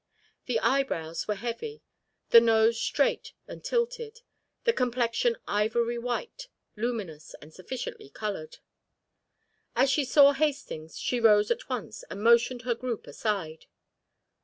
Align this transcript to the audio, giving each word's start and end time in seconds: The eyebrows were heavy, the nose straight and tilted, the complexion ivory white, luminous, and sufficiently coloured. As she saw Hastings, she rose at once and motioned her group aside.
The 0.47 0.59
eyebrows 0.61 1.27
were 1.27 1.35
heavy, 1.35 1.83
the 2.31 2.41
nose 2.41 2.81
straight 2.81 3.33
and 3.47 3.63
tilted, 3.63 4.21
the 4.63 4.73
complexion 4.73 5.37
ivory 5.47 5.99
white, 5.99 6.47
luminous, 6.75 7.35
and 7.39 7.53
sufficiently 7.53 8.09
coloured. 8.09 8.57
As 9.75 9.91
she 9.91 10.03
saw 10.03 10.33
Hastings, 10.33 10.97
she 10.97 11.19
rose 11.19 11.51
at 11.51 11.69
once 11.69 12.03
and 12.09 12.23
motioned 12.23 12.63
her 12.63 12.73
group 12.73 13.05
aside. 13.05 13.67